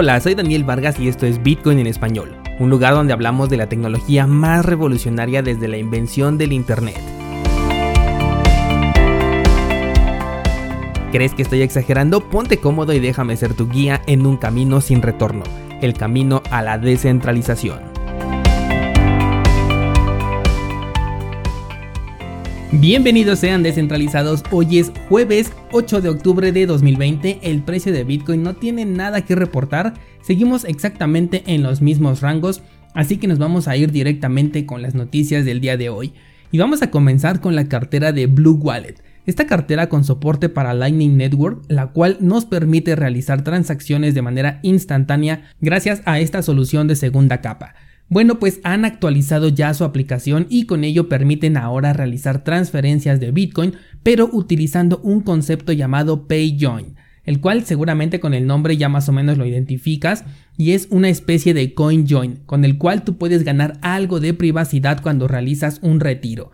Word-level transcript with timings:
Hola, 0.00 0.20
soy 0.20 0.36
Daniel 0.36 0.62
Vargas 0.62 1.00
y 1.00 1.08
esto 1.08 1.26
es 1.26 1.42
Bitcoin 1.42 1.80
en 1.80 1.88
español, 1.88 2.36
un 2.60 2.70
lugar 2.70 2.94
donde 2.94 3.12
hablamos 3.12 3.50
de 3.50 3.56
la 3.56 3.68
tecnología 3.68 4.28
más 4.28 4.64
revolucionaria 4.64 5.42
desde 5.42 5.66
la 5.66 5.76
invención 5.76 6.38
del 6.38 6.52
Internet. 6.52 7.00
¿Crees 11.10 11.34
que 11.34 11.42
estoy 11.42 11.62
exagerando? 11.62 12.20
Ponte 12.20 12.58
cómodo 12.58 12.92
y 12.92 13.00
déjame 13.00 13.36
ser 13.36 13.54
tu 13.54 13.68
guía 13.68 14.00
en 14.06 14.24
un 14.24 14.36
camino 14.36 14.80
sin 14.80 15.02
retorno, 15.02 15.42
el 15.82 15.94
camino 15.94 16.44
a 16.52 16.62
la 16.62 16.78
descentralización. 16.78 17.97
Bienvenidos 22.72 23.38
sean 23.38 23.62
descentralizados, 23.62 24.44
hoy 24.50 24.78
es 24.78 24.92
jueves 25.08 25.52
8 25.72 26.02
de 26.02 26.10
octubre 26.10 26.52
de 26.52 26.66
2020, 26.66 27.38
el 27.42 27.62
precio 27.62 27.94
de 27.94 28.04
Bitcoin 28.04 28.42
no 28.42 28.56
tiene 28.56 28.84
nada 28.84 29.24
que 29.24 29.34
reportar, 29.34 29.94
seguimos 30.20 30.66
exactamente 30.66 31.44
en 31.46 31.62
los 31.62 31.80
mismos 31.80 32.20
rangos, 32.20 32.60
así 32.92 33.16
que 33.16 33.26
nos 33.26 33.38
vamos 33.38 33.68
a 33.68 33.76
ir 33.78 33.90
directamente 33.90 34.66
con 34.66 34.82
las 34.82 34.94
noticias 34.94 35.46
del 35.46 35.62
día 35.62 35.78
de 35.78 35.88
hoy. 35.88 36.12
Y 36.50 36.58
vamos 36.58 36.82
a 36.82 36.90
comenzar 36.90 37.40
con 37.40 37.56
la 37.56 37.68
cartera 37.68 38.12
de 38.12 38.26
Blue 38.26 38.60
Wallet, 38.60 39.02
esta 39.24 39.46
cartera 39.46 39.88
con 39.88 40.04
soporte 40.04 40.50
para 40.50 40.74
Lightning 40.74 41.16
Network, 41.16 41.62
la 41.68 41.86
cual 41.86 42.18
nos 42.20 42.44
permite 42.44 42.96
realizar 42.96 43.44
transacciones 43.44 44.14
de 44.14 44.20
manera 44.20 44.60
instantánea 44.62 45.50
gracias 45.62 46.02
a 46.04 46.20
esta 46.20 46.42
solución 46.42 46.86
de 46.86 46.96
segunda 46.96 47.40
capa. 47.40 47.74
Bueno, 48.10 48.38
pues 48.38 48.60
han 48.64 48.86
actualizado 48.86 49.48
ya 49.48 49.74
su 49.74 49.84
aplicación 49.84 50.46
y 50.48 50.64
con 50.64 50.82
ello 50.82 51.08
permiten 51.10 51.58
ahora 51.58 51.92
realizar 51.92 52.42
transferencias 52.42 53.20
de 53.20 53.32
Bitcoin, 53.32 53.74
pero 54.02 54.30
utilizando 54.32 54.98
un 55.02 55.20
concepto 55.20 55.72
llamado 55.72 56.26
PayJoin, 56.26 56.96
el 57.24 57.40
cual 57.40 57.66
seguramente 57.66 58.18
con 58.18 58.32
el 58.32 58.46
nombre 58.46 58.78
ya 58.78 58.88
más 58.88 59.10
o 59.10 59.12
menos 59.12 59.36
lo 59.36 59.44
identificas 59.44 60.24
y 60.56 60.72
es 60.72 60.88
una 60.90 61.10
especie 61.10 61.52
de 61.52 61.74
CoinJoin, 61.74 62.40
con 62.46 62.64
el 62.64 62.78
cual 62.78 63.04
tú 63.04 63.18
puedes 63.18 63.44
ganar 63.44 63.78
algo 63.82 64.20
de 64.20 64.32
privacidad 64.32 65.02
cuando 65.02 65.28
realizas 65.28 65.78
un 65.82 66.00
retiro. 66.00 66.50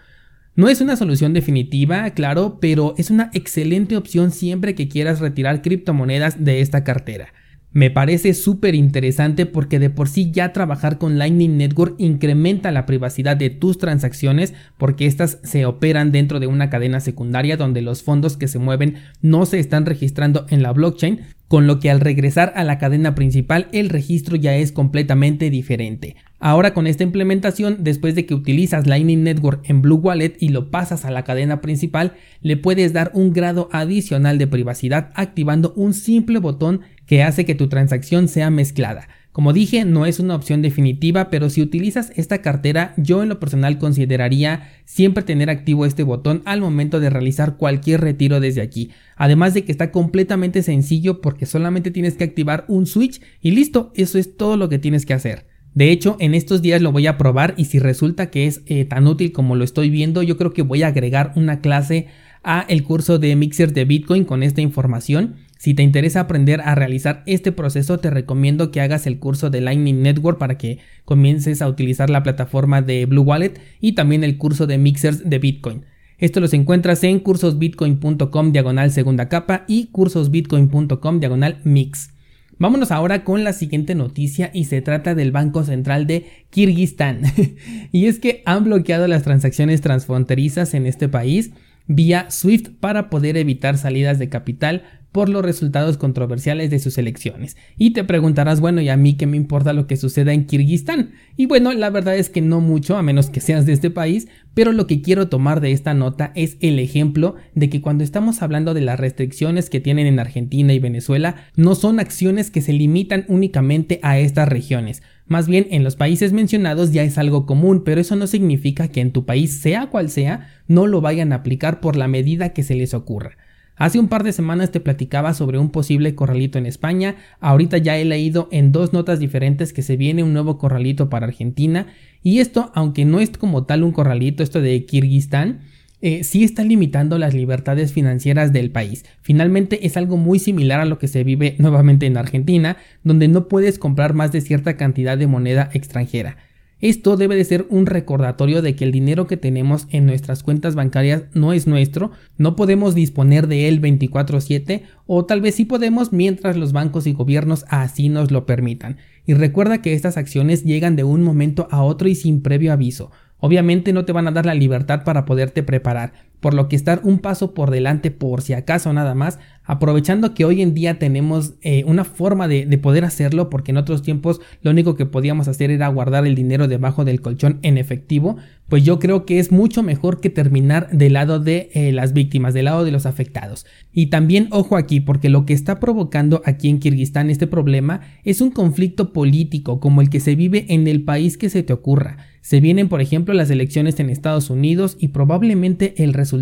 No 0.57 0.69
es 0.69 0.81
una 0.81 0.97
solución 0.97 1.33
definitiva, 1.33 2.11
claro, 2.11 2.59
pero 2.61 2.95
es 2.99 3.11
una 3.11 3.31
excelente 3.33 3.97
opción 3.97 4.33
siempre 4.33 4.75
que 4.75 4.89
quieras 4.89 5.21
retirar 5.21 5.63
criptomonedas 5.63 6.45
de 6.45 6.61
esta 6.61 6.83
cartera. 6.83 7.33
Me 7.75 7.91
parece 7.91 8.35
súper 8.35 8.77
interesante 8.77 9.47
porque 9.47 9.81
de 9.81 9.91
por 9.91 10.09
sí 10.09 10.31
ya 10.31 10.53
trabajar 10.53 10.97
con 10.97 11.19
Lightning 11.19 11.57
Network 11.57 11.97
incrementa 11.99 12.71
la 12.71 12.87
privacidad 12.87 13.37
de 13.37 13.51
tus 13.51 13.79
transacciones 13.79 14.55
porque 14.79 15.07
estas 15.07 15.41
se 15.43 15.67
operan 15.67 16.13
dentro 16.13 16.39
de 16.39 16.47
una 16.47 16.71
cadena 16.71 17.01
secundaria 17.01 17.57
donde 17.57 17.83
los 17.83 18.05
fondos 18.05 18.37
que 18.37 18.47
se 18.47 18.61
mueven 18.61 18.99
no 19.23 19.45
se 19.45 19.59
están 19.59 19.87
registrando 19.87 20.47
en 20.51 20.63
la 20.63 20.73
blockchain, 20.73 21.23
con 21.55 21.69
lo 21.69 21.79
que 21.79 21.89
al 21.89 22.01
regresar 22.01 22.53
a 22.57 22.65
la 22.65 22.79
cadena 22.79 23.15
principal 23.15 23.69
el 23.71 23.89
registro 23.89 24.35
ya 24.35 24.57
es 24.57 24.73
completamente 24.73 25.51
diferente. 25.51 26.17
Ahora 26.41 26.75
con 26.75 26.89
esta 26.89 27.05
implementación, 27.05 27.77
después 27.85 28.17
de 28.17 28.27
que 28.27 28.35
utilizas 28.35 28.89
Lightning 28.89 29.23
Network 29.23 29.61
en 29.71 29.81
Blue 29.81 30.01
Wallet 30.03 30.35
y 30.41 30.49
lo 30.49 30.73
pasas 30.73 31.05
a 31.05 31.13
la 31.13 31.23
cadena 31.23 31.61
principal, 31.61 32.15
le 32.41 32.57
puedes 32.57 32.93
dar 32.93 33.13
un 33.15 33.33
grado 33.33 33.69
adicional 33.71 34.37
de 34.37 34.49
privacidad 34.49 35.13
activando 35.15 35.73
un 35.77 35.95
simple 35.95 36.41
botón 36.41 36.81
que 37.07 37.23
hace 37.23 37.45
que 37.45 37.55
tu 37.55 37.69
transacción 37.69 38.27
sea 38.27 38.51
mezclada. 38.51 39.07
Como 39.35 39.53
dije, 39.53 39.85
no 39.85 40.07
es 40.07 40.21
una 40.21 40.37
opción 40.37 40.63
definitiva, 40.63 41.29
pero 41.29 41.51
si 41.51 41.61
utilizas 41.61 42.13
esta 42.15 42.41
cartera, 42.41 42.95
yo 42.97 43.21
en 43.21 43.29
lo 43.29 43.41
personal 43.41 43.79
consideraría 43.79 44.71
siempre 44.85 45.25
tener 45.25 45.51
activo 45.51 45.87
este 45.87 46.05
botón 46.05 46.43
al 46.45 46.61
momento 46.61 47.01
de 47.01 47.11
realizar 47.11 47.57
cualquier 47.57 48.01
retiro 48.01 48.39
desde 48.39 48.63
aquí. 48.63 48.93
Además 49.17 49.53
de 49.53 49.65
que 49.65 49.73
está 49.73 49.91
completamente 49.91 50.63
sencillo 50.63 51.21
porque 51.21 51.47
solamente 51.47 51.91
tienes 51.91 52.15
que 52.15 52.23
activar 52.23 52.65
un 52.69 52.87
switch 52.87 53.21
y 53.41 53.51
listo, 53.51 53.91
eso 53.97 54.19
es 54.19 54.37
todo 54.37 54.57
lo 54.57 54.69
que 54.69 54.79
tienes 54.79 55.05
que 55.05 55.15
hacer. 55.15 55.47
De 55.75 55.91
hecho, 55.91 56.17
en 56.21 56.35
estos 56.35 56.63
días 56.63 56.81
lo 56.81 56.93
voy 56.93 57.09
a 57.09 57.19
probar 57.19 57.55
y 57.57 57.65
si 57.65 57.81
resulta 57.81 58.31
que 58.31 58.47
es 58.47 58.63
eh, 58.67 58.85
tan 58.85 59.09
útil 59.09 59.33
como 59.33 59.57
lo 59.57 59.65
estoy 59.65 59.91
viendo, 59.91 60.23
yo 60.23 60.37
creo 60.37 60.53
que 60.53 60.63
voy 60.63 60.85
a 60.85 60.87
agregar 60.87 61.33
una 61.35 61.59
clase 61.59 62.07
a 62.45 62.65
el 62.69 62.85
curso 62.85 63.19
de 63.19 63.35
Mixer 63.35 63.73
de 63.73 63.85
Bitcoin 63.85 64.23
con 64.23 64.45
esta 64.45 64.61
información 64.61 65.35
si 65.65 65.73
te 65.73 65.83
interesa 65.83 66.21
aprender 66.21 66.61
a 66.61 66.75
realizar 66.75 67.23
este 67.25 67.51
proceso, 67.51 67.97
te 67.99 68.11
recomiendo 68.11 68.71
que 68.71 68.83
hagas 68.83 69.07
el 69.07 69.19
curso 69.19 69.49
de 69.49 69.63
Lightning 69.63 70.03
Network 70.03 70.37
para 70.37 70.59
que 70.59 70.81
comiences 71.07 71.63
a 71.63 71.69
utilizar 71.69 72.11
la 72.11 72.23
plataforma 72.23 72.83
de 72.83 73.07
Blue 73.07 73.23
Wallet 73.23 73.55
y 73.81 73.93
también 73.93 74.25
el 74.25 74.37
curso 74.37 74.67
de 74.67 74.77
mixers 74.77 75.25
de 75.25 75.39
Bitcoin. 75.39 75.87
Esto 76.19 76.41
los 76.41 76.53
encuentras 76.53 77.03
en 77.03 77.19
cursosbitcoin.com 77.19 78.53
diagonal 78.53 78.91
segunda 78.91 79.31
capa 79.31 79.65
y 79.67 79.87
cursosbitcoin.com 79.87 81.19
diagonal 81.19 81.63
mix. 81.65 82.11
Vámonos 82.59 82.91
ahora 82.91 83.25
con 83.25 83.43
la 83.43 83.55
siguiente 83.55 83.95
noticia 83.95 84.51
y 84.53 84.65
se 84.65 84.83
trata 84.83 85.15
del 85.15 85.33
Banco 85.33 85.65
Central 85.65 86.07
de 86.07 86.27
Kirguistán. 86.51 87.23
y 87.91 88.05
es 88.05 88.19
que 88.19 88.43
han 88.45 88.65
bloqueado 88.65 89.09
las 89.09 89.23
transacciones 89.23 89.81
transfronterizas 89.81 90.75
en 90.75 90.85
este 90.85 91.09
país 91.09 91.53
vía 91.87 92.31
SWIFT 92.31 92.69
para 92.81 93.09
poder 93.09 93.39
evitar 93.39 93.79
salidas 93.79 94.19
de 94.19 94.29
capital 94.29 94.83
por 95.15 95.29
los 95.29 95.45
resultados 95.45 95.97
controversiales 95.97 96.71
de 96.71 96.81
sus 96.81 96.99
elecciones. 96.99 97.57
Y 97.79 97.93
te 97.93 98.03
preguntarás, 98.03 98.59
bueno, 98.59 98.81
¿y 98.81 98.89
a 98.89 98.97
mí 98.97 99.15
qué 99.15 99.29
me 99.29 99.37
importa 99.37 99.73
lo 99.73 99.87
que 99.87 99.97
suceda 99.97 100.33
en 100.33 100.45
Kirguistán? 100.45 101.13
Y 101.37 101.47
bueno, 101.47 101.73
la 101.73 101.89
verdad 101.89 102.17
es 102.17 102.31
que 102.31 102.41
no 102.41 102.61
mucho, 102.61 102.97
a 102.97 103.03
menos 103.05 103.31
que 103.31 103.41
seas 103.41 103.65
de 103.65 103.75
este 103.75 103.91
país, 103.91 104.27
pero 104.55 104.73
lo 104.73 104.89
que 104.89 105.03
quiero 105.03 105.29
tomar 105.29 105.61
de 105.61 105.71
esta 105.71 105.95
nota 105.95 106.33
es 106.35 106.57
el 106.61 106.81
ejemplo 106.81 107.37
de 107.55 107.71
que 107.71 107.81
cuando 107.81 108.03
estamos 108.03 108.43
hablando 108.43 108.75
de 108.75 108.81
las 108.81 108.99
restricciones 108.99 109.71
que 109.71 109.79
tienen 109.79 110.09
en 110.09 110.19
Argentina 110.19 110.73
y 110.73 110.81
Venezuela, 110.81 111.37
no 111.55 111.77
son 111.77 112.01
acciones 112.01 112.51
que 112.51 112.61
se 112.61 112.73
limitan 112.73 113.25
únicamente 113.29 114.01
a 114.03 114.19
estas 114.19 114.49
regiones. 114.49 115.01
Más 115.29 115.47
bien 115.47 115.69
en 115.71 115.85
los 115.85 115.95
países 115.95 116.33
mencionados 116.33 116.91
ya 116.91 117.05
es 117.05 117.19
algo 117.19 117.47
común, 117.47 117.85
pero 117.85 118.01
eso 118.01 118.17
no 118.17 118.27
significa 118.27 118.89
que 118.89 119.01
en 119.01 119.13
tu 119.13 119.25
país, 119.25 119.61
sea 119.61 119.91
cual 119.91 120.11
sea, 120.11 120.51
no 120.67 120.89
lo 120.89 121.01
vayan 121.01 121.33
a 121.33 121.37
aplicar 121.37 121.79
por 121.79 121.95
la 121.95 122.09
medida 122.09 122.53
que 122.53 122.65
se 122.65 122.75
les 122.75 122.95
ocurra. 122.95 123.37
Hace 123.77 123.99
un 123.99 124.09
par 124.09 124.23
de 124.23 124.33
semanas 124.33 124.71
te 124.71 124.81
platicaba 124.81 125.35
sobre 125.35 125.59
un 125.59 125.71
posible 125.71 126.15
corralito 126.15 126.59
en 126.59 126.67
España, 126.67 127.17
ahorita 127.41 127.79
ya 127.79 127.99
he 127.99 128.05
leído 128.05 128.49
en 128.53 128.71
dos 128.71 128.93
notas 128.93 129.19
diferentes 129.19 129.73
que 129.73 129.83
se 129.83 129.97
viene 129.97 130.23
un 130.23 130.33
nuevo 130.33 130.59
corralito 130.59 131.11
para 131.11 131.27
Argentina, 131.27 131.89
y 132.23 132.39
esto, 132.39 132.71
aunque 132.75 133.05
no 133.05 133.21
es 133.21 133.31
como 133.31 133.65
tal 133.65 133.83
un 133.83 133.93
corralito, 133.93 134.43
esto 134.43 134.61
de 134.61 134.85
Kirguistán, 134.85 135.61
eh, 136.01 136.23
sí 136.23 136.45
está 136.45 136.63
limitando 136.63 137.19
las 137.19 137.33
libertades 137.33 137.93
financieras 137.93 138.53
del 138.53 138.71
país. 138.71 139.05
Finalmente 139.23 139.87
es 139.87 139.97
algo 139.97 140.19
muy 140.19 140.39
similar 140.39 140.81
a 140.81 140.85
lo 140.85 140.99
que 140.99 141.09
se 141.09 141.25
vive 141.25 141.57
nuevamente 141.59 142.05
en 142.07 142.19
Argentina, 142.19 142.77
donde 143.05 143.27
no 143.27 143.49
puedes 143.49 143.79
comprar 143.79 144.13
más 144.13 144.31
de 144.31 144.43
cierta 144.43 144.77
cantidad 144.77 145.17
de 145.17 145.27
moneda 145.27 145.71
extranjera. 145.73 146.37
Esto 146.85 147.17
debe 147.17 147.35
de 147.35 147.45
ser 147.45 147.67
un 147.71 147.87
recordatorio 147.87 148.61
de 148.61 148.77
que 148.77 148.85
el 148.85 148.93
dinero 148.93 149.27
que 149.27 149.39
tenemos 149.39 149.87
en 149.89 150.05
nuestras 150.05 150.43
cuentas 150.43 150.75
bancarias 150.75 151.23
no 151.33 151.55
es 151.55 151.67
nuestro, 151.67 152.11
no 152.37 152.57
podemos 152.57 152.95
disponer 152.95 153.47
de 153.47 153.69
él 153.69 153.81
24/7 153.81 154.83
o 155.07 155.25
tal 155.25 155.41
vez 155.41 155.55
sí 155.55 155.65
podemos 155.65 156.13
mientras 156.13 156.59
los 156.59 156.75
bancos 156.75 157.07
y 157.07 157.15
gobiernos 157.15 157.65
así 157.71 158.11
nos 158.11 158.31
lo 158.31 158.45
permitan. 158.45 158.99
Y 159.25 159.33
recuerda 159.33 159.81
que 159.81 159.95
estas 159.95 160.19
acciones 160.19 160.63
llegan 160.63 160.95
de 160.95 161.05
un 161.05 161.23
momento 161.23 161.69
a 161.71 161.83
otro 161.83 162.07
y 162.07 162.15
sin 162.15 162.43
previo 162.43 162.71
aviso. 162.71 163.11
Obviamente 163.39 163.95
no 163.95 164.05
te 164.05 164.13
van 164.13 164.29
a 164.29 164.33
dar 164.33 164.45
la 164.45 164.55
libertad 164.55 165.05
para 165.05 165.25
poderte 165.25 165.63
preparar, 165.63 166.13
por 166.45 166.53
lo 166.53 166.69
que 166.69 166.77
estar 166.77 167.01
un 167.05 167.21
paso 167.21 167.55
por 167.55 167.71
delante 167.71 168.11
por 168.11 168.43
si 168.43 168.53
acaso 168.53 168.93
nada 168.93 169.15
más, 169.15 169.39
aprovechando 169.65 170.35
que 170.35 170.45
hoy 170.45 170.61
en 170.61 170.75
día 170.75 170.99
tenemos 170.99 171.55
eh, 171.63 171.83
una 171.87 172.05
forma 172.05 172.49
de, 172.49 172.67
poder 172.77 173.07
hacerlo, 173.07 173.49
porque 173.49 173.71
en 173.71 173.79
otros 173.79 174.03
tiempos 174.03 174.43
lo 174.61 174.71
único 174.71 174.95
que 174.95 175.07
podíamos 175.07 175.49
hacer 175.49 175.71
era 175.71 175.89
guardar 175.89 176.27
el 176.27 176.35
dinero 176.35 176.69
debajo 176.69 177.07
del 177.07 177.23
colchón 177.23 177.61
en 177.63 177.79
efectivo, 177.79 178.37
pues 178.69 178.85
yo 178.85 178.99
creo 178.99 179.25
que 179.25 179.39
es 179.39 179.53
mucho 179.53 179.83
mejor 179.83 180.21
que 180.21 180.29
terminar 180.29 180.91
del 180.91 181.15
lado 181.15 181.39
de 181.39 181.71
eh, 181.73 181.93
las 181.93 182.13
víctimas, 182.13 182.53
del 182.53 182.67
lado 182.67 182.85
de 182.85 182.91
los 182.91 183.07
afectados. 183.07 183.65
Y 183.91 184.07
también 184.07 184.49
ojo 184.51 184.77
aquí, 184.77 185.01
porque 185.01 185.31
lo 185.31 185.47
que 185.47 185.55
está 185.55 185.81
provocando 185.81 186.43
aquí 186.45 186.69
en 186.69 186.79
Kirguistán 186.79 187.31
este 187.31 187.47
problema 187.47 188.03
es 188.25 188.43
un 188.43 188.51
conflicto 188.51 189.15
político 189.15 189.81
como 189.81 190.03
el 190.03 190.11
que 190.11 190.21
se 190.21 190.35
vive 190.35 190.67
en 190.69 190.87
el 190.89 191.05
país 191.05 191.39
que 191.39 191.49
se 191.49 191.63
te 191.63 191.73
ocurra. 191.73 192.19
Se 192.43 192.61
vienen, 192.61 192.91
por 192.91 193.01
ejemplo, 193.01 193.33
las 193.33 193.49
elecciones 193.49 193.99
en 194.01 194.11
Estados 194.11 194.51
Unidos 194.51 194.99
y 195.01 195.09
probablemente 195.09 195.95
el 196.05 196.13
resultado 196.13 196.34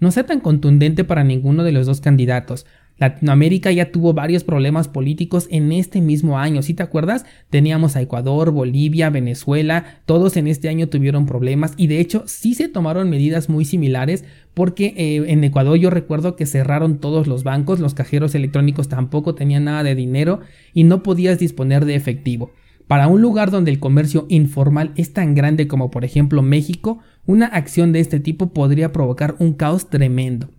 no 0.00 0.10
sea 0.10 0.24
tan 0.24 0.40
contundente 0.40 1.04
para 1.04 1.24
ninguno 1.24 1.64
de 1.64 1.72
los 1.72 1.86
dos 1.86 2.00
candidatos. 2.00 2.66
Latinoamérica 2.98 3.70
ya 3.70 3.92
tuvo 3.92 4.12
varios 4.12 4.42
problemas 4.42 4.88
políticos 4.88 5.46
en 5.50 5.70
este 5.72 6.00
mismo 6.00 6.38
año, 6.38 6.62
si 6.62 6.74
te 6.74 6.82
acuerdas? 6.82 7.24
Teníamos 7.48 7.94
a 7.94 8.02
Ecuador, 8.02 8.50
Bolivia, 8.50 9.08
Venezuela, 9.10 10.00
todos 10.04 10.36
en 10.36 10.48
este 10.48 10.68
año 10.68 10.88
tuvieron 10.88 11.24
problemas 11.24 11.74
y 11.76 11.86
de 11.86 12.00
hecho 12.00 12.24
sí 12.26 12.54
se 12.54 12.68
tomaron 12.68 13.08
medidas 13.08 13.48
muy 13.48 13.64
similares 13.64 14.24
porque 14.52 14.94
eh, 14.96 15.24
en 15.28 15.44
Ecuador 15.44 15.78
yo 15.78 15.90
recuerdo 15.90 16.34
que 16.34 16.46
cerraron 16.46 16.98
todos 16.98 17.28
los 17.28 17.44
bancos, 17.44 17.78
los 17.78 17.94
cajeros 17.94 18.34
electrónicos 18.34 18.88
tampoco 18.88 19.36
tenían 19.36 19.64
nada 19.64 19.84
de 19.84 19.94
dinero 19.94 20.40
y 20.74 20.82
no 20.82 21.04
podías 21.04 21.38
disponer 21.38 21.84
de 21.84 21.94
efectivo. 21.94 22.50
Para 22.88 23.06
un 23.06 23.22
lugar 23.22 23.52
donde 23.52 23.70
el 23.70 23.78
comercio 23.78 24.26
informal 24.28 24.92
es 24.96 25.12
tan 25.12 25.34
grande 25.36 25.68
como 25.68 25.90
por 25.92 26.04
ejemplo 26.04 26.42
México, 26.42 26.98
una 27.26 27.46
acción 27.46 27.92
de 27.92 28.00
este 28.00 28.18
tipo 28.18 28.52
podría 28.52 28.90
provocar 28.92 29.36
un 29.38 29.52
caos 29.52 29.88
tremendo. 29.88 30.50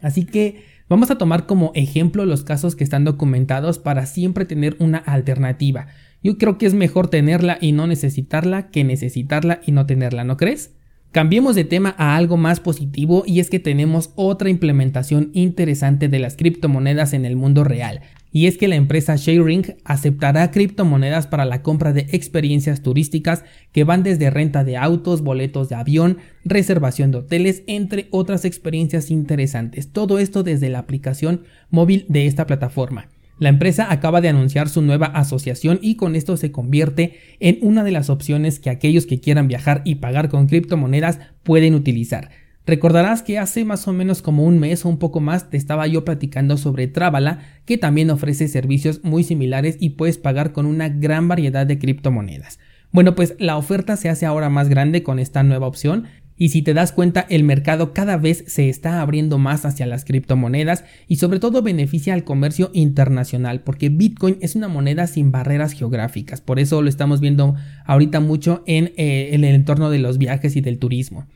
Así 0.00 0.26
que 0.26 0.62
Vamos 0.88 1.10
a 1.10 1.18
tomar 1.18 1.44
como 1.44 1.70
ejemplo 1.74 2.24
los 2.24 2.44
casos 2.44 2.74
que 2.74 2.82
están 2.82 3.04
documentados 3.04 3.78
para 3.78 4.06
siempre 4.06 4.46
tener 4.46 4.74
una 4.78 4.96
alternativa. 4.96 5.88
Yo 6.22 6.38
creo 6.38 6.56
que 6.56 6.64
es 6.64 6.72
mejor 6.72 7.08
tenerla 7.08 7.58
y 7.60 7.72
no 7.72 7.86
necesitarla 7.86 8.70
que 8.70 8.84
necesitarla 8.84 9.60
y 9.66 9.72
no 9.72 9.84
tenerla, 9.84 10.24
¿no 10.24 10.38
crees? 10.38 10.74
Cambiemos 11.12 11.54
de 11.56 11.64
tema 11.64 11.94
a 11.98 12.16
algo 12.16 12.38
más 12.38 12.60
positivo 12.60 13.22
y 13.26 13.40
es 13.40 13.50
que 13.50 13.60
tenemos 13.60 14.12
otra 14.14 14.48
implementación 14.48 15.30
interesante 15.34 16.08
de 16.08 16.18
las 16.20 16.36
criptomonedas 16.36 17.12
en 17.12 17.26
el 17.26 17.36
mundo 17.36 17.64
real. 17.64 18.00
Y 18.30 18.46
es 18.46 18.58
que 18.58 18.68
la 18.68 18.76
empresa 18.76 19.16
Sharing 19.16 19.76
aceptará 19.84 20.50
criptomonedas 20.50 21.26
para 21.26 21.44
la 21.44 21.62
compra 21.62 21.92
de 21.92 22.06
experiencias 22.12 22.82
turísticas 22.82 23.44
que 23.72 23.84
van 23.84 24.02
desde 24.02 24.30
renta 24.30 24.64
de 24.64 24.76
autos, 24.76 25.22
boletos 25.22 25.68
de 25.68 25.76
avión, 25.76 26.18
reservación 26.44 27.10
de 27.10 27.18
hoteles, 27.18 27.62
entre 27.66 28.08
otras 28.10 28.44
experiencias 28.44 29.10
interesantes. 29.10 29.92
Todo 29.92 30.18
esto 30.18 30.42
desde 30.42 30.68
la 30.68 30.80
aplicación 30.80 31.44
móvil 31.70 32.04
de 32.08 32.26
esta 32.26 32.46
plataforma. 32.46 33.08
La 33.38 33.48
empresa 33.48 33.92
acaba 33.92 34.20
de 34.20 34.28
anunciar 34.28 34.68
su 34.68 34.82
nueva 34.82 35.06
asociación 35.06 35.78
y 35.80 35.94
con 35.94 36.16
esto 36.16 36.36
se 36.36 36.50
convierte 36.50 37.18
en 37.38 37.58
una 37.62 37.84
de 37.84 37.92
las 37.92 38.10
opciones 38.10 38.58
que 38.58 38.68
aquellos 38.68 39.06
que 39.06 39.20
quieran 39.20 39.46
viajar 39.46 39.82
y 39.84 39.96
pagar 39.96 40.28
con 40.28 40.48
criptomonedas 40.48 41.20
pueden 41.44 41.74
utilizar. 41.74 42.30
Recordarás 42.68 43.22
que 43.22 43.38
hace 43.38 43.64
más 43.64 43.88
o 43.88 43.94
menos 43.94 44.20
como 44.20 44.44
un 44.44 44.58
mes 44.58 44.84
o 44.84 44.90
un 44.90 44.98
poco 44.98 45.20
más 45.20 45.48
te 45.48 45.56
estaba 45.56 45.86
yo 45.86 46.04
platicando 46.04 46.58
sobre 46.58 46.86
Travala, 46.86 47.38
que 47.64 47.78
también 47.78 48.10
ofrece 48.10 48.46
servicios 48.46 49.00
muy 49.02 49.24
similares 49.24 49.78
y 49.80 49.90
puedes 49.90 50.18
pagar 50.18 50.52
con 50.52 50.66
una 50.66 50.90
gran 50.90 51.28
variedad 51.28 51.66
de 51.66 51.78
criptomonedas. 51.78 52.58
Bueno, 52.92 53.14
pues 53.14 53.36
la 53.38 53.56
oferta 53.56 53.96
se 53.96 54.10
hace 54.10 54.26
ahora 54.26 54.50
más 54.50 54.68
grande 54.68 55.02
con 55.02 55.18
esta 55.18 55.42
nueva 55.42 55.66
opción 55.66 56.08
y 56.36 56.50
si 56.50 56.60
te 56.60 56.74
das 56.74 56.92
cuenta, 56.92 57.24
el 57.30 57.42
mercado 57.42 57.94
cada 57.94 58.18
vez 58.18 58.44
se 58.48 58.68
está 58.68 59.00
abriendo 59.00 59.38
más 59.38 59.64
hacia 59.64 59.86
las 59.86 60.04
criptomonedas 60.04 60.84
y 61.06 61.16
sobre 61.16 61.40
todo 61.40 61.62
beneficia 61.62 62.12
al 62.12 62.24
comercio 62.24 62.70
internacional 62.74 63.62
porque 63.62 63.88
Bitcoin 63.88 64.36
es 64.42 64.56
una 64.56 64.68
moneda 64.68 65.06
sin 65.06 65.32
barreras 65.32 65.72
geográficas. 65.72 66.42
Por 66.42 66.60
eso 66.60 66.82
lo 66.82 66.90
estamos 66.90 67.20
viendo 67.20 67.54
ahorita 67.86 68.20
mucho 68.20 68.62
en, 68.66 68.92
eh, 68.98 69.30
en 69.32 69.44
el 69.44 69.54
entorno 69.54 69.88
de 69.88 70.00
los 70.00 70.18
viajes 70.18 70.54
y 70.54 70.60
del 70.60 70.78
turismo. 70.78 71.26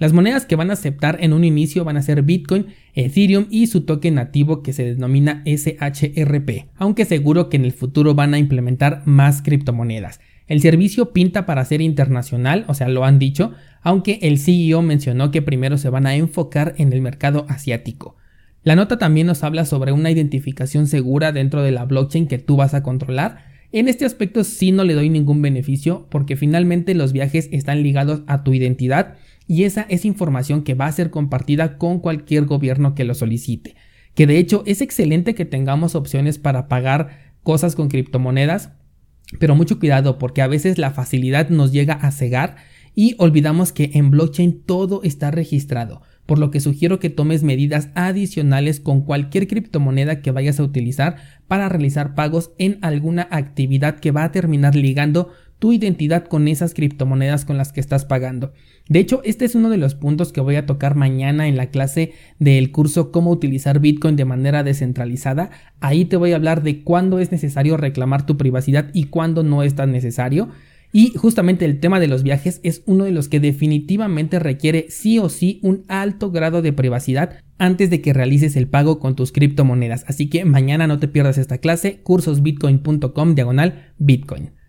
Las 0.00 0.14
monedas 0.14 0.46
que 0.46 0.56
van 0.56 0.70
a 0.70 0.72
aceptar 0.72 1.18
en 1.20 1.34
un 1.34 1.44
inicio 1.44 1.84
van 1.84 1.98
a 1.98 2.02
ser 2.02 2.22
Bitcoin, 2.22 2.68
Ethereum 2.94 3.44
y 3.50 3.66
su 3.66 3.82
token 3.82 4.14
nativo 4.14 4.62
que 4.62 4.72
se 4.72 4.82
denomina 4.82 5.42
SHRP, 5.44 6.70
aunque 6.76 7.04
seguro 7.04 7.50
que 7.50 7.58
en 7.58 7.66
el 7.66 7.72
futuro 7.72 8.14
van 8.14 8.32
a 8.32 8.38
implementar 8.38 9.02
más 9.04 9.42
criptomonedas. 9.42 10.20
El 10.46 10.62
servicio 10.62 11.12
pinta 11.12 11.44
para 11.44 11.66
ser 11.66 11.82
internacional, 11.82 12.64
o 12.66 12.72
sea, 12.72 12.88
lo 12.88 13.04
han 13.04 13.18
dicho, 13.18 13.52
aunque 13.82 14.18
el 14.22 14.38
CEO 14.38 14.80
mencionó 14.80 15.30
que 15.30 15.42
primero 15.42 15.76
se 15.76 15.90
van 15.90 16.06
a 16.06 16.14
enfocar 16.14 16.74
en 16.78 16.94
el 16.94 17.02
mercado 17.02 17.44
asiático. 17.50 18.16
La 18.64 18.76
nota 18.76 18.96
también 18.96 19.26
nos 19.26 19.44
habla 19.44 19.66
sobre 19.66 19.92
una 19.92 20.10
identificación 20.10 20.86
segura 20.86 21.30
dentro 21.30 21.62
de 21.62 21.72
la 21.72 21.84
blockchain 21.84 22.26
que 22.26 22.38
tú 22.38 22.56
vas 22.56 22.72
a 22.72 22.82
controlar. 22.82 23.44
En 23.70 23.86
este 23.86 24.06
aspecto 24.06 24.44
sí 24.44 24.72
no 24.72 24.82
le 24.82 24.94
doy 24.94 25.10
ningún 25.10 25.42
beneficio 25.42 26.06
porque 26.10 26.36
finalmente 26.36 26.94
los 26.94 27.12
viajes 27.12 27.50
están 27.52 27.82
ligados 27.82 28.22
a 28.26 28.44
tu 28.44 28.54
identidad 28.54 29.16
y 29.50 29.64
esa 29.64 29.84
es 29.88 30.04
información 30.04 30.62
que 30.62 30.74
va 30.74 30.86
a 30.86 30.92
ser 30.92 31.10
compartida 31.10 31.76
con 31.76 31.98
cualquier 31.98 32.44
gobierno 32.44 32.94
que 32.94 33.02
lo 33.02 33.14
solicite. 33.14 33.74
Que 34.14 34.28
de 34.28 34.38
hecho 34.38 34.62
es 34.64 34.80
excelente 34.80 35.34
que 35.34 35.44
tengamos 35.44 35.96
opciones 35.96 36.38
para 36.38 36.68
pagar 36.68 37.34
cosas 37.42 37.74
con 37.74 37.88
criptomonedas, 37.88 38.70
pero 39.40 39.56
mucho 39.56 39.80
cuidado 39.80 40.18
porque 40.18 40.40
a 40.40 40.46
veces 40.46 40.78
la 40.78 40.92
facilidad 40.92 41.48
nos 41.48 41.72
llega 41.72 41.94
a 41.94 42.12
cegar 42.12 42.58
y 42.94 43.16
olvidamos 43.18 43.72
que 43.72 43.90
en 43.94 44.12
blockchain 44.12 44.62
todo 44.62 45.02
está 45.02 45.32
registrado, 45.32 46.02
por 46.26 46.38
lo 46.38 46.52
que 46.52 46.60
sugiero 46.60 47.00
que 47.00 47.10
tomes 47.10 47.42
medidas 47.42 47.88
adicionales 47.96 48.78
con 48.78 49.00
cualquier 49.00 49.48
criptomoneda 49.48 50.22
que 50.22 50.30
vayas 50.30 50.60
a 50.60 50.62
utilizar 50.62 51.16
para 51.48 51.68
realizar 51.68 52.14
pagos 52.14 52.52
en 52.58 52.78
alguna 52.82 53.26
actividad 53.32 53.98
que 53.98 54.12
va 54.12 54.22
a 54.22 54.30
terminar 54.30 54.76
ligando 54.76 55.32
tu 55.60 55.72
identidad 55.72 56.24
con 56.24 56.48
esas 56.48 56.74
criptomonedas 56.74 57.44
con 57.44 57.56
las 57.56 57.70
que 57.72 57.80
estás 57.80 58.04
pagando. 58.04 58.52
De 58.88 58.98
hecho, 58.98 59.20
este 59.24 59.44
es 59.44 59.54
uno 59.54 59.70
de 59.70 59.76
los 59.76 59.94
puntos 59.94 60.32
que 60.32 60.40
voy 60.40 60.56
a 60.56 60.66
tocar 60.66 60.96
mañana 60.96 61.46
en 61.46 61.56
la 61.56 61.66
clase 61.66 62.14
del 62.40 62.72
curso 62.72 63.12
Cómo 63.12 63.30
utilizar 63.30 63.78
Bitcoin 63.78 64.16
de 64.16 64.24
manera 64.24 64.64
descentralizada. 64.64 65.50
Ahí 65.78 66.06
te 66.06 66.16
voy 66.16 66.32
a 66.32 66.36
hablar 66.36 66.64
de 66.64 66.82
cuándo 66.82 67.20
es 67.20 67.30
necesario 67.30 67.76
reclamar 67.76 68.26
tu 68.26 68.36
privacidad 68.36 68.90
y 68.92 69.04
cuándo 69.04 69.44
no 69.44 69.62
es 69.62 69.76
tan 69.76 69.92
necesario. 69.92 70.48
Y 70.92 71.12
justamente 71.14 71.66
el 71.66 71.78
tema 71.78 72.00
de 72.00 72.08
los 72.08 72.24
viajes 72.24 72.58
es 72.64 72.82
uno 72.86 73.04
de 73.04 73.12
los 73.12 73.28
que 73.28 73.38
definitivamente 73.38 74.40
requiere 74.40 74.86
sí 74.88 75.20
o 75.20 75.28
sí 75.28 75.60
un 75.62 75.84
alto 75.86 76.32
grado 76.32 76.62
de 76.62 76.72
privacidad 76.72 77.38
antes 77.58 77.90
de 77.90 78.00
que 78.00 78.12
realices 78.12 78.56
el 78.56 78.66
pago 78.66 78.98
con 78.98 79.14
tus 79.14 79.30
criptomonedas. 79.30 80.04
Así 80.08 80.28
que 80.28 80.44
mañana 80.44 80.86
no 80.88 80.98
te 80.98 81.06
pierdas 81.06 81.38
esta 81.38 81.58
clase, 81.58 82.00
cursosbitcoin.com 82.02 83.34
diagonal 83.34 83.92
bitcoin. 83.98 84.59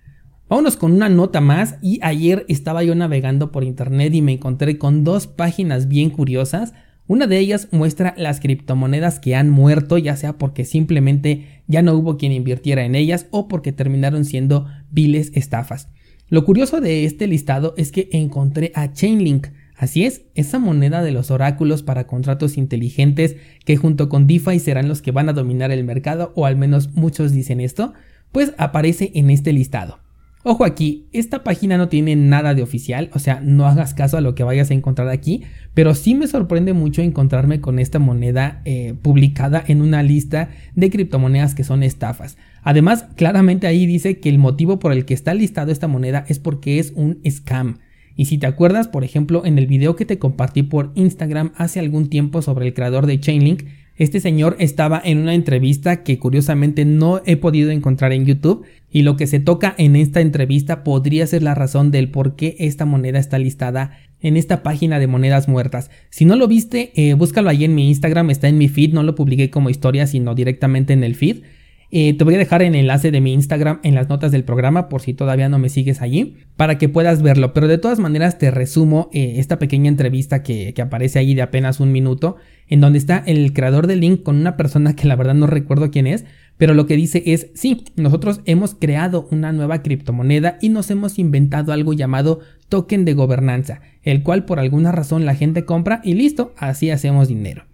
Vámonos 0.52 0.76
con 0.76 0.92
una 0.92 1.08
nota 1.08 1.40
más 1.40 1.78
y 1.82 2.00
ayer 2.02 2.46
estaba 2.50 2.84
yo 2.84 2.94
navegando 2.94 3.54
por 3.54 3.64
internet 3.64 4.14
y 4.14 4.22
me 4.22 4.34
encontré 4.34 4.78
con 4.78 5.06
dos 5.06 5.26
páginas 5.26 5.88
bien 5.88 6.10
curiosas. 6.10 6.74
Una 7.08 7.26
de 7.26 7.40
ellas 7.40 7.70
muestra 7.72 8.14
las 8.18 8.42
criptomonedas 8.42 9.22
que 9.22 9.34
han 9.34 9.50
muerto, 9.50 9.98
ya 9.98 10.18
sea 10.18 10.38
porque 10.38 10.66
simplemente 10.66 11.64
ya 11.68 11.82
no 11.82 11.94
hubo 11.94 12.18
quien 12.18 12.34
invirtiera 12.34 12.84
en 12.84 12.96
ellas 12.96 13.28
o 13.32 13.48
porque 13.48 13.72
terminaron 13.72 14.26
siendo 14.26 14.68
viles 14.92 15.32
estafas. 15.36 15.88
Lo 16.28 16.44
curioso 16.44 16.82
de 16.82 17.06
este 17.06 17.28
listado 17.28 17.74
es 17.78 17.94
que 17.94 18.10
encontré 18.12 18.74
a 18.76 18.92
Chainlink. 18.92 19.48
Así 19.78 20.04
es, 20.04 20.24
esa 20.36 20.60
moneda 20.60 21.02
de 21.02 21.14
los 21.14 21.32
oráculos 21.32 21.82
para 21.82 22.08
contratos 22.08 22.58
inteligentes 22.58 23.38
que 23.64 23.78
junto 23.78 24.10
con 24.10 24.28
DeFi 24.28 24.60
serán 24.60 24.90
los 24.90 25.02
que 25.02 25.12
van 25.12 25.30
a 25.30 25.34
dominar 25.34 25.72
el 25.72 25.86
mercado, 25.86 26.34
o 26.36 26.46
al 26.46 26.58
menos 26.58 26.92
muchos 26.92 27.32
dicen 27.32 27.62
esto, 27.62 27.94
pues 28.34 28.54
aparece 28.58 29.14
en 29.16 29.30
este 29.30 29.54
listado. 29.54 30.01
Ojo 30.44 30.66
aquí, 30.66 31.06
esta 31.14 31.44
página 31.44 31.78
no 31.78 31.88
tiene 31.88 32.16
nada 32.16 32.56
de 32.56 32.64
oficial, 32.64 33.12
o 33.14 33.20
sea, 33.20 33.42
no 33.42 33.68
hagas 33.68 33.94
caso 33.94 34.18
a 34.18 34.22
lo 34.22 34.34
que 34.34 34.44
vayas 34.44 34.72
a 34.72 34.74
encontrar 34.74 35.08
aquí, 35.10 35.44
pero 35.76 35.94
sí 35.94 36.16
me 36.16 36.26
sorprende 36.26 36.74
mucho 36.74 37.04
encontrarme 37.04 37.62
con 37.62 37.78
esta 37.78 38.00
moneda 38.00 38.62
eh, 38.66 38.96
publicada 39.00 39.64
en 39.68 39.84
una 39.84 40.02
lista 40.02 40.50
de 40.74 40.90
criptomonedas 40.90 41.54
que 41.54 41.64
son 41.64 41.84
estafas. 41.84 42.38
Además, 42.64 43.06
claramente 43.16 43.68
ahí 43.68 43.86
dice 43.86 44.20
que 44.20 44.30
el 44.30 44.40
motivo 44.40 44.80
por 44.80 44.94
el 44.94 45.06
que 45.06 45.14
está 45.14 45.36
listado 45.36 45.72
esta 45.72 45.88
moneda 45.88 46.26
es 46.28 46.40
porque 46.40 46.80
es 46.80 46.92
un 46.96 47.20
scam. 47.30 47.78
Y 48.16 48.26
si 48.26 48.40
te 48.40 48.48
acuerdas, 48.48 48.88
por 48.88 49.04
ejemplo, 49.04 49.46
en 49.46 49.60
el 49.60 49.68
video 49.68 49.96
que 49.96 50.06
te 50.06 50.18
compartí 50.18 50.64
por 50.64 50.92
Instagram 50.96 51.52
hace 51.56 51.80
algún 51.80 52.10
tiempo 52.10 52.42
sobre 52.42 52.66
el 52.66 52.74
creador 52.74 53.06
de 53.06 53.20
Chainlink, 53.20 53.64
este 54.02 54.20
señor 54.20 54.56
estaba 54.58 55.00
en 55.04 55.20
una 55.20 55.36
entrevista 55.36 56.02
que 56.02 56.18
curiosamente 56.18 56.86
no 56.86 57.22
he 57.28 57.38
podido 57.38 57.70
encontrar 57.70 58.14
en 58.14 58.26
YouTube 58.26 58.66
y 58.90 59.04
lo 59.04 59.16
que 59.16 59.28
se 59.28 59.40
toca 59.40 59.76
en 59.78 59.96
esta 59.96 60.22
entrevista 60.22 60.84
podría 60.84 61.28
ser 61.28 61.44
la 61.44 61.54
razón 61.54 61.92
del 61.92 62.10
por 62.10 62.36
qué 62.36 62.56
esta 62.58 62.86
moneda 62.86 63.20
está 63.20 63.38
listada 63.38 64.00
en 64.20 64.38
esta 64.38 64.64
página 64.64 64.98
de 64.98 65.06
monedas 65.06 65.48
muertas. 65.48 65.92
Si 66.10 66.26
no 66.26 66.36
lo 66.36 66.48
viste, 66.48 66.92
eh, 66.96 67.14
búscalo 67.14 67.52
ahí 67.52 67.64
en 67.64 67.76
mi 67.76 67.90
Instagram, 67.90 68.32
está 68.32 68.48
en 68.48 68.58
mi 68.58 68.70
feed, 68.70 68.92
no 68.92 69.04
lo 69.04 69.14
publiqué 69.14 69.52
como 69.52 69.70
historia, 69.70 70.08
sino 70.08 70.34
directamente 70.34 70.94
en 70.94 71.04
el 71.04 71.14
feed. 71.14 71.44
Eh, 71.94 72.14
te 72.14 72.24
voy 72.24 72.36
a 72.36 72.38
dejar 72.38 72.62
el 72.62 72.74
enlace 72.74 73.12
de 73.12 73.20
mi 73.20 73.34
Instagram 73.34 73.82
en 73.84 73.96
las 73.96 74.08
notas 74.08 74.32
del 74.32 74.46
programa 74.46 74.88
por 74.88 75.02
si 75.02 75.14
todavía 75.14 75.50
no 75.50 75.60
me 75.60 75.68
sigues 75.68 76.02
allí 76.02 76.38
para 76.56 76.78
que 76.78 76.88
puedas 76.88 77.22
verlo. 77.22 77.54
Pero 77.54 77.68
de 77.68 77.78
todas 77.78 78.00
maneras 78.00 78.38
te 78.38 78.50
resumo 78.50 79.10
eh, 79.12 79.34
esta 79.38 79.60
pequeña 79.60 79.90
entrevista 79.90 80.42
que, 80.42 80.74
que, 80.74 80.82
aparece 80.82 81.20
ahí 81.20 81.36
de 81.36 81.42
apenas 81.42 81.82
un 81.82 81.92
minuto 81.92 82.38
en 82.70 82.80
donde 82.80 82.98
está 82.98 83.22
el 83.28 83.52
creador 83.52 83.88
del 83.88 84.00
link 84.00 84.24
con 84.24 84.38
una 84.38 84.56
persona 84.56 84.96
que 84.96 85.06
la 85.06 85.18
verdad 85.18 85.34
no 85.34 85.48
recuerdo 85.48 85.92
quién 85.92 86.08
es. 86.08 86.24
Pero 86.56 86.74
lo 86.74 86.86
que 86.86 86.96
dice 86.96 87.24
es, 87.26 87.50
sí, 87.56 87.84
nosotros 87.98 88.40
hemos 88.46 88.74
creado 88.74 89.28
una 89.30 89.52
nueva 89.52 89.82
criptomoneda 89.82 90.60
y 90.62 90.70
nos 90.70 90.92
hemos 90.92 91.20
inventado 91.20 91.74
algo 91.74 91.92
llamado 91.92 92.40
token 92.70 93.04
de 93.04 93.16
gobernanza, 93.16 93.82
el 94.04 94.24
cual 94.24 94.46
por 94.46 94.60
alguna 94.60 94.94
razón 94.94 95.26
la 95.26 95.36
gente 95.36 95.66
compra 95.66 96.00
y 96.06 96.14
listo, 96.14 96.54
así 96.56 96.90
hacemos 96.90 97.28
dinero. 97.28 97.66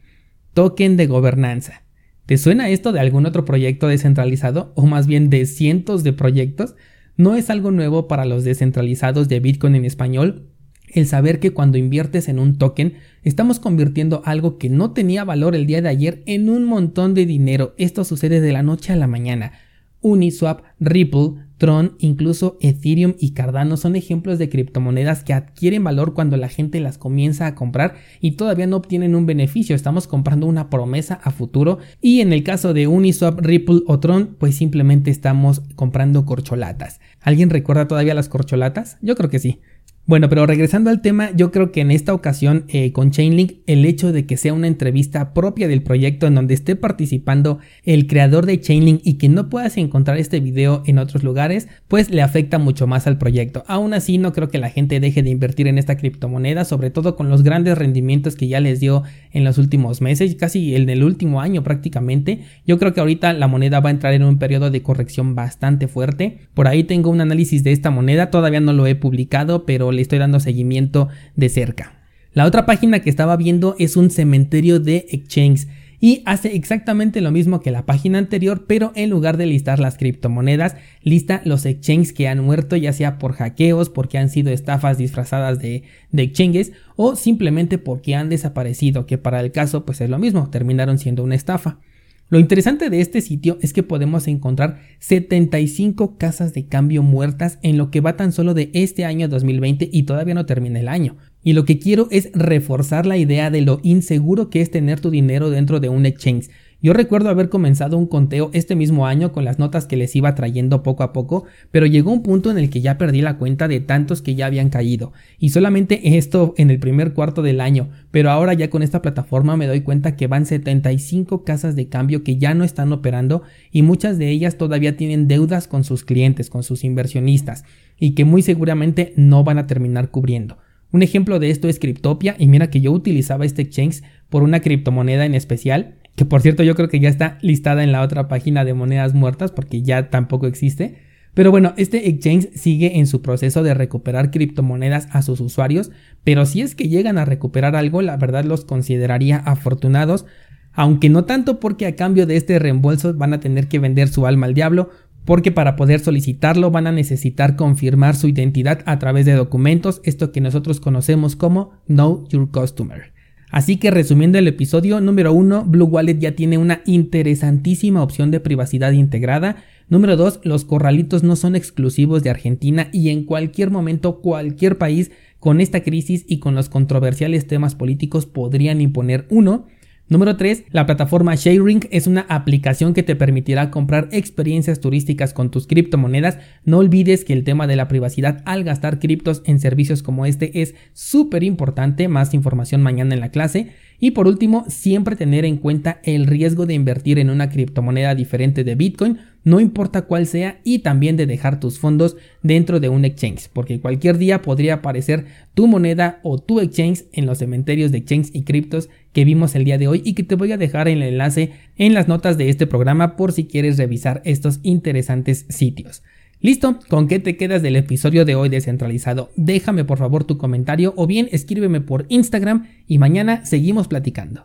Token 0.53 0.97
de 0.97 1.05
gobernanza. 1.05 1.86
¿Te 2.27 2.37
suena 2.37 2.69
esto 2.69 2.91
de 2.91 2.99
algún 2.99 3.25
otro 3.25 3.45
proyecto 3.45 3.87
descentralizado 3.87 4.73
o 4.75 4.85
más 4.85 5.07
bien 5.07 5.29
de 5.29 5.45
cientos 5.45 6.03
de 6.03 6.11
proyectos? 6.11 6.75
No 7.15 7.35
es 7.35 7.49
algo 7.49 7.71
nuevo 7.71 8.09
para 8.09 8.25
los 8.25 8.43
descentralizados 8.43 9.29
de 9.29 9.39
Bitcoin 9.39 9.75
en 9.75 9.85
español 9.85 10.49
el 10.89 11.07
saber 11.07 11.39
que 11.39 11.51
cuando 11.51 11.77
inviertes 11.77 12.27
en 12.27 12.39
un 12.39 12.57
token 12.57 12.95
estamos 13.23 13.59
convirtiendo 13.59 14.21
algo 14.25 14.57
que 14.57 14.69
no 14.69 14.91
tenía 14.91 15.23
valor 15.23 15.55
el 15.55 15.67
día 15.67 15.81
de 15.81 15.87
ayer 15.87 16.23
en 16.25 16.49
un 16.49 16.65
montón 16.65 17.13
de 17.13 17.25
dinero. 17.25 17.73
Esto 17.77 18.03
sucede 18.03 18.41
de 18.41 18.51
la 18.51 18.61
noche 18.61 18.91
a 18.91 18.97
la 18.97 19.07
mañana. 19.07 19.53
Uniswap, 20.01 20.63
Ripple, 20.81 21.46
Tron, 21.57 21.95
incluso 21.99 22.57
Ethereum 22.61 23.15
y 23.19 23.31
Cardano 23.31 23.77
son 23.77 23.95
ejemplos 23.95 24.37
de 24.39 24.49
criptomonedas 24.49 25.23
que 25.23 25.33
adquieren 25.33 25.83
valor 25.83 26.13
cuando 26.13 26.37
la 26.37 26.49
gente 26.49 26.79
las 26.79 26.97
comienza 26.97 27.47
a 27.47 27.55
comprar 27.55 27.95
y 28.21 28.31
todavía 28.31 28.67
no 28.67 28.77
obtienen 28.77 29.15
un 29.15 29.25
beneficio, 29.25 29.75
estamos 29.75 30.07
comprando 30.07 30.45
una 30.45 30.69
promesa 30.69 31.19
a 31.23 31.31
futuro 31.31 31.79
y 32.01 32.21
en 32.21 32.33
el 32.33 32.43
caso 32.43 32.73
de 32.73 32.87
Uniswap, 32.87 33.39
Ripple 33.39 33.81
o 33.87 33.99
Tron, 33.99 34.35
pues 34.37 34.55
simplemente 34.55 35.11
estamos 35.11 35.61
comprando 35.75 36.25
corcholatas. 36.25 36.99
¿Alguien 37.21 37.49
recuerda 37.49 37.87
todavía 37.87 38.13
las 38.13 38.29
corcholatas? 38.29 38.97
Yo 39.01 39.15
creo 39.15 39.29
que 39.29 39.39
sí. 39.39 39.59
Bueno, 40.07 40.29
pero 40.29 40.45
regresando 40.45 40.89
al 40.89 41.01
tema, 41.01 41.31
yo 41.35 41.51
creo 41.51 41.73
que 41.73 41.81
en 41.81 41.91
esta 41.91 42.13
ocasión 42.13 42.63
eh, 42.69 42.93
con 42.93 43.11
Chainlink, 43.11 43.55
el 43.67 43.83
hecho 43.83 44.13
de 44.13 44.25
que 44.25 44.37
sea 44.37 44.53
una 44.53 44.67
entrevista 44.67 45.33
propia 45.33 45.67
del 45.67 45.83
proyecto 45.83 46.27
en 46.27 46.35
donde 46.35 46.53
esté 46.53 46.77
participando 46.77 47.59
el 47.83 48.07
creador 48.07 48.45
de 48.45 48.61
Chainlink 48.61 49.01
y 49.03 49.15
que 49.15 49.27
no 49.27 49.49
puedas 49.49 49.75
encontrar 49.75 50.17
este 50.17 50.39
video 50.39 50.81
en 50.85 50.97
otros 50.97 51.25
lugares, 51.25 51.67
pues 51.89 52.09
le 52.09 52.21
afecta 52.21 52.57
mucho 52.57 52.87
más 52.87 53.05
al 53.05 53.17
proyecto. 53.17 53.65
Aún 53.67 53.93
así, 53.93 54.17
no 54.17 54.31
creo 54.31 54.47
que 54.47 54.59
la 54.59 54.69
gente 54.69 55.01
deje 55.01 55.23
de 55.23 55.29
invertir 55.29 55.67
en 55.67 55.77
esta 55.77 55.97
criptomoneda, 55.97 56.63
sobre 56.63 56.89
todo 56.89 57.17
con 57.17 57.27
los 57.27 57.43
grandes 57.43 57.77
rendimientos 57.77 58.37
que 58.37 58.47
ya 58.47 58.61
les 58.61 58.79
dio 58.79 59.03
en 59.33 59.43
los 59.43 59.57
últimos 59.57 59.99
meses, 59.99 60.35
casi 60.35 60.73
en 60.73 60.89
el 60.89 61.03
último 61.03 61.41
año 61.41 61.63
prácticamente. 61.63 62.43
Yo 62.65 62.79
creo 62.79 62.93
que 62.93 63.01
ahorita 63.01 63.33
la 63.33 63.49
moneda 63.49 63.81
va 63.81 63.89
a 63.89 63.91
entrar 63.91 64.13
en 64.13 64.23
un 64.23 64.39
periodo 64.39 64.71
de 64.71 64.81
corrección 64.81 65.35
bastante 65.35 65.89
fuerte. 65.89 66.37
Por 66.53 66.69
ahí 66.69 66.85
tengo 66.85 67.09
un 67.09 67.19
análisis 67.19 67.65
de 67.65 67.73
esta 67.73 67.91
moneda, 67.91 68.31
todavía 68.31 68.61
no 68.61 68.71
lo 68.71 68.87
he 68.87 68.95
publicado, 68.95 69.65
pero 69.65 69.96
le 69.97 70.01
estoy 70.01 70.19
dando 70.19 70.39
seguimiento 70.39 71.09
de 71.35 71.49
cerca. 71.49 71.97
La 72.33 72.45
otra 72.45 72.65
página 72.65 73.01
que 73.01 73.09
estaba 73.09 73.35
viendo 73.35 73.75
es 73.77 73.97
un 73.97 74.09
cementerio 74.09 74.79
de 74.79 75.07
exchange 75.09 75.67
y 75.99 76.21
hace 76.25 76.55
exactamente 76.55 77.21
lo 77.21 77.31
mismo 77.31 77.59
que 77.59 77.71
la 77.71 77.85
página 77.85 78.19
anterior, 78.19 78.65
pero 78.67 78.91
en 78.95 79.09
lugar 79.09 79.37
de 79.37 79.47
listar 79.47 79.79
las 79.79 79.97
criptomonedas, 79.97 80.75
lista 81.01 81.41
los 81.43 81.65
exchanges 81.65 82.13
que 82.13 82.27
han 82.27 82.43
muerto, 82.43 82.75
ya 82.75 82.93
sea 82.93 83.17
por 83.17 83.33
hackeos, 83.33 83.89
porque 83.89 84.19
han 84.19 84.29
sido 84.29 84.51
estafas 84.51 84.99
disfrazadas 84.99 85.59
de, 85.59 85.83
de 86.11 86.23
exchanges 86.23 86.71
o 86.95 87.15
simplemente 87.15 87.79
porque 87.79 88.13
han 88.13 88.29
desaparecido, 88.29 89.07
que 89.07 89.17
para 89.17 89.39
el 89.39 89.51
caso 89.51 89.85
pues 89.85 90.01
es 90.01 90.09
lo 90.09 90.19
mismo, 90.19 90.49
terminaron 90.51 90.99
siendo 90.99 91.23
una 91.23 91.35
estafa. 91.35 91.79
Lo 92.29 92.39
interesante 92.39 92.89
de 92.89 92.99
este 92.99 93.21
sitio 93.21 93.57
es 93.61 93.71
que 93.71 93.83
podemos 93.83 94.27
encontrar 94.27 94.81
75 94.99 96.17
casas 96.17 96.53
de 96.53 96.67
cambio 96.67 97.01
muertas 97.01 97.57
en 97.61 97.77
lo 97.77 97.89
que 97.89 98.01
va 98.01 98.17
tan 98.17 98.33
solo 98.33 98.53
de 98.53 98.69
este 98.73 99.05
año 99.05 99.29
2020 99.29 99.89
y 99.93 100.03
todavía 100.03 100.33
no 100.33 100.45
termina 100.45 100.81
el 100.81 100.89
año. 100.89 101.15
Y 101.41 101.53
lo 101.53 101.63
que 101.63 101.79
quiero 101.79 102.09
es 102.11 102.29
reforzar 102.33 103.05
la 103.05 103.15
idea 103.15 103.49
de 103.49 103.61
lo 103.61 103.79
inseguro 103.81 104.49
que 104.49 104.59
es 104.59 104.71
tener 104.71 104.99
tu 104.99 105.09
dinero 105.09 105.49
dentro 105.49 105.79
de 105.79 105.87
un 105.87 106.05
exchange. 106.05 106.49
Yo 106.79 106.93
recuerdo 106.93 107.29
haber 107.29 107.49
comenzado 107.49 107.97
un 107.97 108.05
conteo 108.05 108.51
este 108.53 108.75
mismo 108.75 109.07
año 109.07 109.31
con 109.31 109.43
las 109.43 109.57
notas 109.57 109.87
que 109.87 109.97
les 109.97 110.15
iba 110.15 110.35
trayendo 110.35 110.83
poco 110.83 111.01
a 111.01 111.11
poco, 111.11 111.45
pero 111.71 111.87
llegó 111.87 112.11
un 112.11 112.21
punto 112.21 112.51
en 112.51 112.59
el 112.59 112.69
que 112.69 112.81
ya 112.81 112.99
perdí 112.99 113.21
la 113.21 113.39
cuenta 113.39 113.67
de 113.67 113.79
tantos 113.79 114.21
que 114.21 114.35
ya 114.35 114.45
habían 114.45 114.69
caído. 114.69 115.11
Y 115.39 115.49
solamente 115.49 116.17
esto 116.17 116.53
en 116.55 116.69
el 116.69 116.77
primer 116.77 117.13
cuarto 117.13 117.41
del 117.41 117.61
año, 117.61 117.89
pero 118.11 118.29
ahora 118.29 118.53
ya 118.53 118.69
con 118.69 118.83
esta 118.83 119.01
plataforma 119.01 119.57
me 119.57 119.65
doy 119.65 119.81
cuenta 119.81 120.15
que 120.15 120.27
van 120.27 120.45
75 120.45 121.43
casas 121.43 121.75
de 121.75 121.89
cambio 121.89 122.23
que 122.23 122.37
ya 122.37 122.53
no 122.53 122.63
están 122.63 122.93
operando 122.93 123.41
y 123.71 123.81
muchas 123.81 124.19
de 124.19 124.29
ellas 124.29 124.57
todavía 124.57 124.95
tienen 124.95 125.27
deudas 125.27 125.67
con 125.67 125.83
sus 125.83 126.03
clientes, 126.03 126.51
con 126.51 126.61
sus 126.61 126.83
inversionistas, 126.83 127.65
y 127.97 128.11
que 128.11 128.23
muy 128.23 128.43
seguramente 128.43 129.13
no 129.15 129.43
van 129.43 129.57
a 129.57 129.65
terminar 129.65 130.11
cubriendo. 130.11 130.59
Un 130.91 131.03
ejemplo 131.03 131.39
de 131.39 131.49
esto 131.49 131.67
es 131.67 131.79
Cryptopia 131.79 132.35
y 132.39 132.47
mira 132.47 132.69
que 132.69 132.79
yo 132.79 132.93
utilizaba 132.93 133.45
este 133.45 133.61
exchange 133.61 134.03
por 134.29 134.43
una 134.43 134.61
criptomoneda 134.61 135.25
en 135.25 135.35
especial 135.35 135.95
que 136.17 136.25
por 136.25 136.41
cierto 136.41 136.63
yo 136.63 136.73
creo 136.73 136.89
que 136.89 136.99
ya 136.99 137.09
está 137.09 137.37
listada 137.41 137.83
en 137.83 137.91
la 137.91 138.01
otra 138.01 138.27
página 138.27 138.65
de 138.65 138.73
monedas 138.73 139.13
muertas 139.13 139.51
porque 139.51 139.83
ya 139.83 140.09
tampoco 140.09 140.47
existe. 140.47 140.95
Pero 141.35 141.51
bueno, 141.51 141.75
este 141.77 142.09
exchange 142.09 142.49
sigue 142.55 142.97
en 142.97 143.05
su 143.05 143.21
proceso 143.21 143.61
de 143.61 143.75
recuperar 143.75 144.31
criptomonedas 144.31 145.07
a 145.11 145.21
sus 145.21 145.39
usuarios, 145.39 145.91
pero 146.23 146.47
si 146.47 146.61
es 146.61 146.73
que 146.73 146.89
llegan 146.89 147.19
a 147.19 147.25
recuperar 147.25 147.75
algo, 147.75 148.01
la 148.01 148.17
verdad 148.17 148.45
los 148.45 148.65
consideraría 148.65 149.37
afortunados, 149.37 150.25
aunque 150.73 151.09
no 151.09 151.25
tanto 151.25 151.59
porque 151.59 151.85
a 151.85 151.95
cambio 151.95 152.25
de 152.25 152.35
este 152.35 152.57
reembolso 152.57 153.13
van 153.13 153.35
a 153.35 153.39
tener 153.39 153.67
que 153.67 153.77
vender 153.77 154.07
su 154.07 154.25
alma 154.25 154.47
al 154.47 154.55
diablo, 154.55 154.89
porque 155.23 155.51
para 155.51 155.75
poder 155.75 155.99
solicitarlo 155.99 156.71
van 156.71 156.87
a 156.87 156.91
necesitar 156.91 157.55
confirmar 157.55 158.15
su 158.15 158.27
identidad 158.27 158.79
a 158.87 158.97
través 158.97 159.27
de 159.27 159.33
documentos, 159.33 160.01
esto 160.03 160.31
que 160.31 160.41
nosotros 160.41 160.79
conocemos 160.79 161.35
como 161.35 161.73
Know 161.85 162.27
Your 162.29 162.49
Customer. 162.49 163.16
Así 163.49 163.77
que 163.77 163.91
resumiendo 163.91 164.37
el 164.37 164.47
episodio 164.47 164.99
número 164.99 165.31
1, 165.31 165.65
Blue 165.65 165.85
Wallet 165.85 166.19
ya 166.19 166.33
tiene 166.33 166.57
una 166.57 166.81
interesantísima 166.85 168.03
opción 168.03 168.29
de 168.29 168.41
privacidad 168.41 168.91
integrada. 168.91 169.63
Número 169.87 170.17
2, 170.17 170.41
los 170.43 170.65
corralitos 170.65 171.23
no 171.23 171.37
son 171.37 171.55
exclusivos 171.55 172.23
de 172.23 172.29
Argentina 172.29 172.89
y 172.91 173.09
en 173.09 173.23
cualquier 173.23 173.71
momento 173.71 174.19
cualquier 174.19 174.77
país 174.77 175.11
con 175.39 175.61
esta 175.61 175.81
crisis 175.81 176.25
y 176.27 176.39
con 176.39 176.55
los 176.55 176.67
controversiales 176.67 177.47
temas 177.47 177.75
políticos 177.75 178.25
podrían 178.25 178.81
imponer 178.81 179.25
uno. 179.29 179.67
Número 180.09 180.37
3. 180.37 180.63
La 180.71 180.85
plataforma 180.85 181.35
Sharing 181.35 181.89
es 181.91 182.07
una 182.07 182.21
aplicación 182.29 182.93
que 182.93 183.03
te 183.03 183.17
permitirá 183.17 183.69
comprar 183.69 184.07
experiencias 184.13 184.79
turísticas 184.79 185.33
con 185.33 185.51
tus 185.51 185.67
criptomonedas. 185.67 186.37
No 186.63 186.77
olvides 186.77 187.25
que 187.25 187.33
el 187.33 187.43
tema 187.43 187.67
de 187.67 187.75
la 187.75 187.89
privacidad 187.89 188.41
al 188.45 188.63
gastar 188.63 188.99
criptos 188.99 189.41
en 189.45 189.59
servicios 189.59 190.03
como 190.03 190.25
este 190.25 190.61
es 190.61 190.75
súper 190.93 191.43
importante. 191.43 192.07
Más 192.07 192.33
información 192.33 192.81
mañana 192.81 193.15
en 193.15 193.19
la 193.19 193.31
clase. 193.31 193.73
Y 193.99 194.11
por 194.11 194.27
último, 194.27 194.63
siempre 194.69 195.17
tener 195.17 195.43
en 195.43 195.57
cuenta 195.57 195.99
el 196.03 196.25
riesgo 196.25 196.65
de 196.65 196.75
invertir 196.75 197.19
en 197.19 197.29
una 197.29 197.49
criptomoneda 197.49 198.15
diferente 198.15 198.63
de 198.63 198.75
Bitcoin, 198.75 199.17
no 199.47 199.61
importa 199.61 200.01
cuál 200.01 200.27
sea, 200.27 200.59
y 200.65 200.79
también 200.79 201.15
de 201.15 201.25
dejar 201.25 201.61
tus 201.61 201.79
fondos 201.79 202.17
dentro 202.43 202.81
de 202.81 202.89
un 202.89 203.05
exchange, 203.05 203.47
porque 203.53 203.79
cualquier 203.79 204.17
día 204.17 204.41
podría 204.41 204.73
aparecer 204.73 205.23
tu 205.53 205.67
moneda 205.67 206.19
o 206.21 206.37
tu 206.37 206.59
exchange 206.59 207.05
en 207.13 207.25
los 207.25 207.37
cementerios 207.37 207.93
de 207.93 207.99
exchange 207.99 208.29
y 208.33 208.43
criptos 208.43 208.89
que 209.13 209.23
vimos 209.23 209.55
el 209.55 209.63
día 209.63 209.77
de 209.77 209.87
hoy 209.87 210.01
y 210.03 210.15
que 210.15 210.23
te 210.23 210.35
voy 210.35 210.51
a 210.51 210.57
dejar 210.57 210.89
el 210.89 211.01
enlace 211.01 211.51
en 211.77 211.93
las 211.93 212.09
notas 212.09 212.37
de 212.37 212.49
este 212.49 212.67
programa 212.67 213.15
por 213.15 213.31
si 213.31 213.45
quieres 213.45 213.77
revisar 213.77 214.21
estos 214.25 214.59
interesantes 214.63 215.45
sitios. 215.47 216.03
Listo, 216.41 216.79
¿con 216.89 217.07
qué 217.07 217.19
te 217.19 217.37
quedas 217.37 217.61
del 217.61 217.77
episodio 217.77 218.25
de 218.25 218.35
hoy 218.35 218.49
descentralizado? 218.49 219.31
Déjame 219.37 219.85
por 219.85 219.97
favor 219.97 220.25
tu 220.25 220.37
comentario 220.37 220.93
o 220.97 221.07
bien 221.07 221.29
escríbeme 221.31 221.79
por 221.79 222.05
Instagram 222.09 222.67
y 222.85 222.97
mañana 222.97 223.45
seguimos 223.45 223.87
platicando. 223.87 224.43